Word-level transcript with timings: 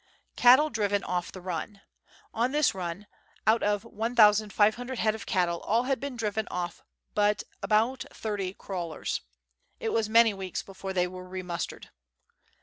Cattle 0.35 0.71
driven 0.71 1.03
off 1.03 1.31
tJie 1.31 1.45
Run. 1.45 1.81
On 2.33 2.51
this 2.51 2.73
run, 2.73 3.05
out 3.45 3.61
of 3.61 3.83
1,500 3.83 4.97
head 4.97 5.13
of 5.13 5.27
cattle, 5.27 5.59
all 5.59 5.83
had 5.83 5.99
been 5.99 6.15
driven 6.15 6.47
off 6.47 6.81
but 7.13 7.43
about 7.61 8.05
30" 8.11 8.53
crawlers." 8.55 9.21
It 9.79 9.89
was 9.89 10.09
many 10.09 10.33
weeks 10.33 10.63
before 10.63 10.91
they 10.91 11.05
were 11.05 11.29
re 11.29 11.43
mustered. 11.43 11.91